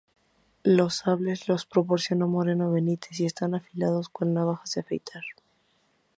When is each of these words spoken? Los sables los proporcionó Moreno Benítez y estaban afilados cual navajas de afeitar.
Los 0.63 0.95
sables 0.95 1.47
los 1.47 1.67
proporcionó 1.67 2.27
Moreno 2.27 2.71
Benítez 2.71 3.19
y 3.19 3.27
estaban 3.27 3.53
afilados 3.53 4.09
cual 4.09 4.33
navajas 4.33 4.73
de 4.73 4.81
afeitar. 4.81 5.21